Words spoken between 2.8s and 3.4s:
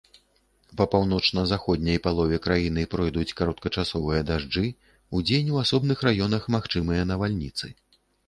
пройдуць